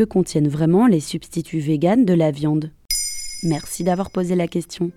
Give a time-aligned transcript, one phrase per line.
[0.00, 2.70] Que contiennent vraiment les substituts véganes de la viande
[3.42, 4.92] Merci d'avoir posé la question.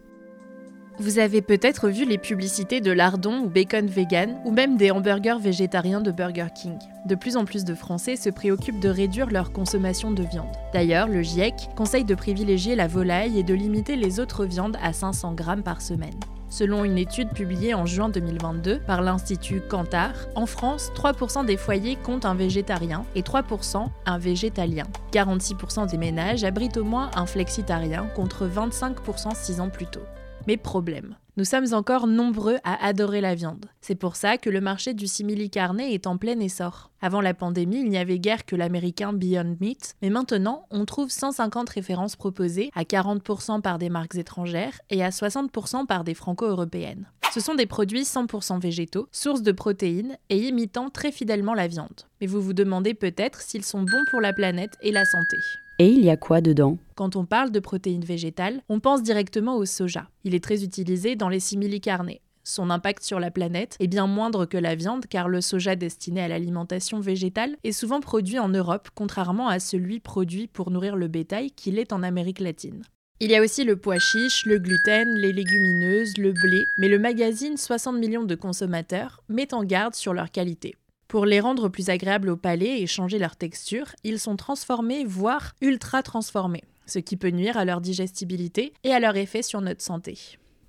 [0.98, 5.40] Vous avez peut-être vu les publicités de lardon ou bacon vegan, ou même des hamburgers
[5.42, 6.80] végétariens de Burger King.
[7.06, 10.56] De plus en plus de Français se préoccupent de réduire leur consommation de viande.
[10.72, 14.94] D'ailleurs, le GIEC conseille de privilégier la volaille et de limiter les autres viandes à
[14.94, 16.18] 500 grammes par semaine.
[16.54, 21.96] Selon une étude publiée en juin 2022 par l'Institut Kantar, en France, 3% des foyers
[21.96, 24.86] comptent un végétarien et 3% un végétalien.
[25.12, 30.04] 46% des ménages abritent au moins un flexitarien contre 25% 6 ans plus tôt.
[30.46, 33.66] Mais problème, nous sommes encore nombreux à adorer la viande.
[33.82, 36.92] C'est pour ça que le marché du simili-carné est en plein essor.
[37.02, 41.10] Avant la pandémie, il n'y avait guère que l'américain Beyond Meat, mais maintenant, on trouve
[41.10, 47.08] 150 références proposées, à 40% par des marques étrangères et à 60% par des franco-européennes.
[47.34, 52.04] Ce sont des produits 100% végétaux, sources de protéines et imitant très fidèlement la viande.
[52.22, 55.38] Mais vous vous demandez peut-être s'ils sont bons pour la planète et la santé.
[55.80, 56.78] Et il y a quoi dedans?
[56.96, 60.10] Quand on parle de protéines végétales, on pense directement au soja.
[60.24, 62.22] Il est très utilisé dans les simili-carnés.
[62.44, 66.22] Son impact sur la planète est bien moindre que la viande car le soja destiné
[66.22, 71.08] à l'alimentation végétale est souvent produit en Europe, contrairement à celui produit pour nourrir le
[71.08, 72.84] bétail qu'il est en Amérique latine.
[73.22, 77.00] Il y a aussi le pois chiche, le gluten, les légumineuses, le blé, mais le
[77.00, 80.76] magazine 60 millions de consommateurs met en garde sur leur qualité.
[81.08, 85.54] Pour les rendre plus agréables au palais et changer leur texture, ils sont transformés, voire
[85.62, 89.82] ultra transformés, ce qui peut nuire à leur digestibilité et à leur effet sur notre
[89.82, 90.18] santé.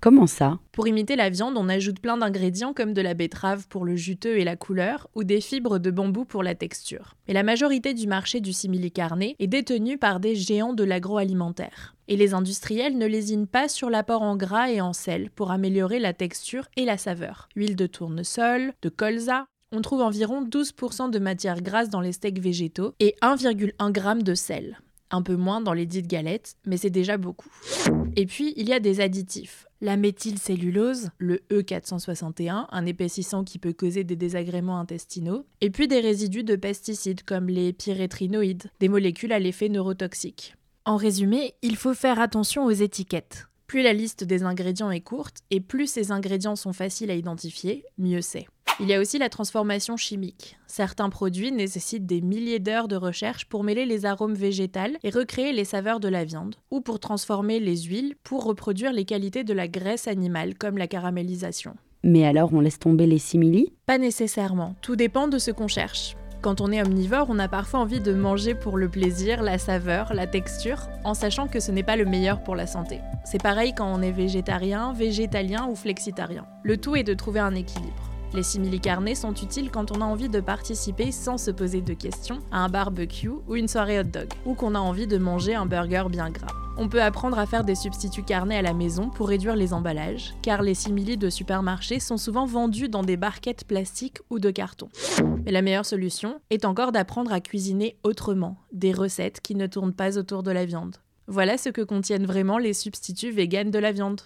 [0.05, 0.59] Comment ça?
[0.71, 4.37] Pour imiter la viande, on ajoute plein d'ingrédients comme de la betterave pour le juteux
[4.37, 7.15] et la couleur, ou des fibres de bambou pour la texture.
[7.27, 11.95] Mais la majorité du marché du simili-carné est détenue par des géants de l'agroalimentaire.
[12.07, 15.97] Et les industriels ne lésinent pas sur l'apport en gras et en sel pour améliorer
[15.97, 17.49] la texture et la saveur.
[17.55, 22.39] Huile de tournesol, de colza, on trouve environ 12% de matière grasse dans les steaks
[22.39, 24.77] végétaux et 1,1 g de sel.
[25.15, 27.49] Un peu moins dans les dites galettes, mais c'est déjà beaucoup.
[28.17, 29.65] Et puis, il y a des additifs.
[29.79, 36.01] La méthylcellulose, le E461, un épaississant qui peut causer des désagréments intestinaux, et puis des
[36.01, 40.55] résidus de pesticides comme les pyrétrinoïdes, des molécules à l'effet neurotoxique.
[40.83, 43.47] En résumé, il faut faire attention aux étiquettes.
[43.67, 47.85] Plus la liste des ingrédients est courte et plus ces ingrédients sont faciles à identifier,
[47.97, 48.47] mieux c'est.
[48.81, 50.57] Il y a aussi la transformation chimique.
[50.67, 55.53] Certains produits nécessitent des milliers d'heures de recherche pour mêler les arômes végétales et recréer
[55.53, 59.53] les saveurs de la viande, ou pour transformer les huiles pour reproduire les qualités de
[59.53, 61.75] la graisse animale comme la caramélisation.
[62.03, 63.71] Mais alors on laisse tomber les simili?
[63.85, 66.17] Pas nécessairement, tout dépend de ce qu'on cherche.
[66.41, 70.13] Quand on est omnivore, on a parfois envie de manger pour le plaisir, la saveur,
[70.13, 72.99] la texture, en sachant que ce n'est pas le meilleur pour la santé.
[73.23, 76.45] C'est pareil quand on est végétarien, végétalien ou flexitarien.
[76.61, 78.04] Le tout est de trouver un équilibre.
[78.33, 82.39] Les simili-carnés sont utiles quand on a envie de participer sans se poser de questions
[82.51, 85.65] à un barbecue ou une soirée hot dog, ou qu'on a envie de manger un
[85.65, 86.53] burger bien gras.
[86.77, 90.33] On peut apprendre à faire des substituts carnés à la maison pour réduire les emballages,
[90.41, 94.89] car les simili de supermarché sont souvent vendus dans des barquettes plastiques ou de carton.
[95.45, 99.93] Mais la meilleure solution est encore d'apprendre à cuisiner autrement, des recettes qui ne tournent
[99.93, 100.97] pas autour de la viande.
[101.27, 104.21] Voilà ce que contiennent vraiment les substituts véganes de la viande.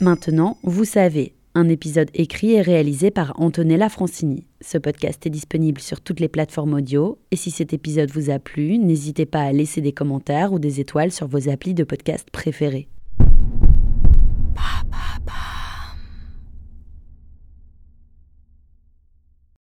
[0.00, 4.46] Maintenant, vous savez, un épisode écrit et réalisé par Antonella Francini.
[4.60, 8.38] Ce podcast est disponible sur toutes les plateformes audio et si cet épisode vous a
[8.38, 12.28] plu, n'hésitez pas à laisser des commentaires ou des étoiles sur vos applis de podcast
[12.30, 12.88] préférés.